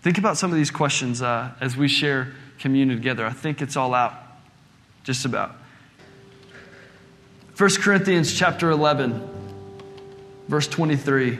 [0.01, 3.25] Think about some of these questions uh, as we share communion together.
[3.25, 4.13] I think it's all out,
[5.03, 5.55] just about.
[7.57, 9.27] 1 Corinthians chapter 11,
[10.47, 11.39] verse 23.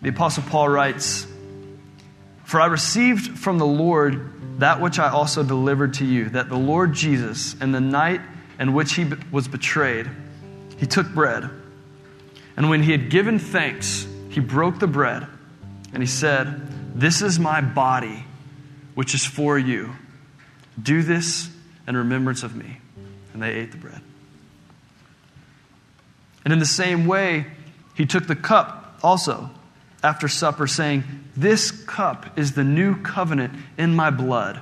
[0.00, 1.26] The Apostle Paul writes,
[2.48, 6.56] for I received from the Lord that which I also delivered to you, that the
[6.56, 8.22] Lord Jesus, in the night
[8.58, 10.08] in which he was betrayed,
[10.78, 11.50] he took bread.
[12.56, 15.26] And when he had given thanks, he broke the bread,
[15.92, 18.24] and he said, This is my body,
[18.94, 19.92] which is for you.
[20.82, 21.50] Do this
[21.86, 22.78] in remembrance of me.
[23.34, 24.00] And they ate the bread.
[26.44, 27.44] And in the same way,
[27.94, 29.50] he took the cup also
[30.02, 31.04] after supper, saying,
[31.36, 34.60] This cup is the new covenant in my blood.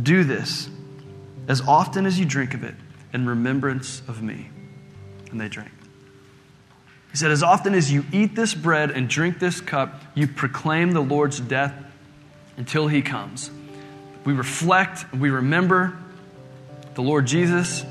[0.00, 0.68] Do this
[1.48, 2.74] as often as you drink of it
[3.12, 4.48] in remembrance of me.
[5.30, 5.70] And they drank.
[7.10, 10.92] He said, As often as you eat this bread and drink this cup, you proclaim
[10.92, 11.74] the Lord's death
[12.56, 13.50] until he comes.
[14.24, 15.96] We reflect, and we remember
[16.94, 17.84] the Lord Jesus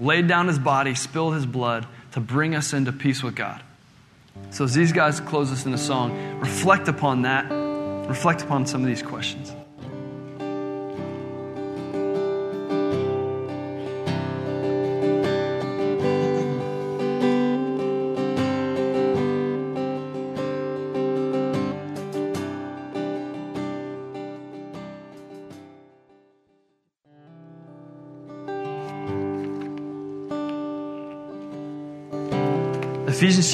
[0.00, 3.62] laid down his body, spilled his blood to bring us into peace with God.
[4.50, 7.50] So, as these guys close us in a song, reflect upon that,
[8.08, 9.52] reflect upon some of these questions.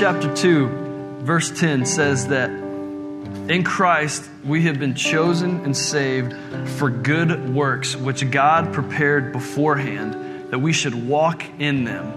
[0.00, 0.66] Chapter 2,
[1.24, 6.34] verse 10 says that in Christ we have been chosen and saved
[6.78, 12.14] for good works, which God prepared beforehand that we should walk in them.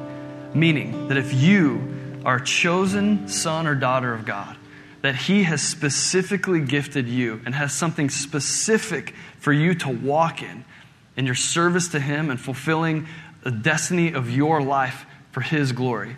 [0.53, 4.55] Meaning that if you are chosen son or daughter of God,
[5.01, 10.63] that He has specifically gifted you and has something specific for you to walk in,
[11.17, 13.07] in your service to Him and fulfilling
[13.43, 16.15] the destiny of your life for His glory.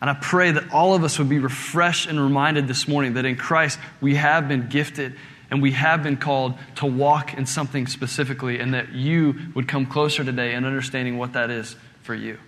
[0.00, 3.26] And I pray that all of us would be refreshed and reminded this morning that
[3.26, 5.14] in Christ we have been gifted
[5.50, 9.84] and we have been called to walk in something specifically, and that you would come
[9.84, 12.38] closer today in understanding what that is for you.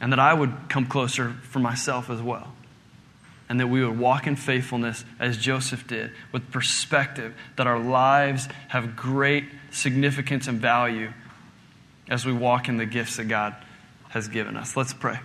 [0.00, 2.52] And that I would come closer for myself as well.
[3.48, 8.48] And that we would walk in faithfulness as Joseph did, with perspective that our lives
[8.68, 11.12] have great significance and value
[12.08, 13.54] as we walk in the gifts that God
[14.08, 14.76] has given us.
[14.76, 15.20] Let's pray.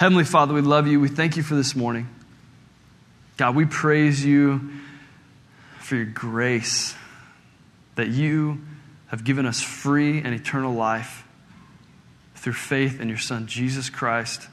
[0.00, 0.98] Heavenly Father, we love you.
[0.98, 2.08] We thank you for this morning.
[3.36, 4.70] God, we praise you
[5.78, 6.94] for your grace
[7.96, 8.62] that you
[9.08, 11.28] have given us free and eternal life
[12.34, 14.48] through faith in your Son, Jesus Christ,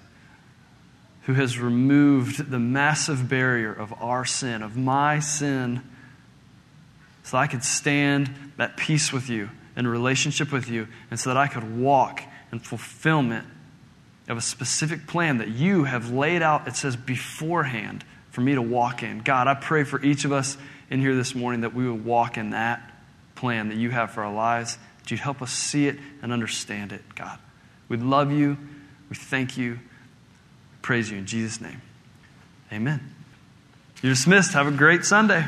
[1.22, 5.82] who has removed the massive barrier of our sin, of my sin,
[7.24, 11.38] so I could stand at peace with you, in relationship with you, and so that
[11.38, 12.22] I could walk
[12.52, 13.48] in fulfillment
[14.28, 18.62] of a specific plan that you have laid out, it says beforehand, for me to
[18.62, 19.20] walk in.
[19.20, 20.58] God, I pray for each of us
[20.90, 22.82] in here this morning that we would walk in that
[23.36, 26.92] plan that you have for our lives, that you'd help us see it and understand
[26.92, 27.40] it, God.
[27.90, 28.58] We love you.
[29.10, 29.80] We thank you.
[30.82, 31.82] Praise you in Jesus' name.
[32.72, 33.14] Amen.
[34.02, 34.54] You're dismissed.
[34.54, 35.46] Have a great Sunday.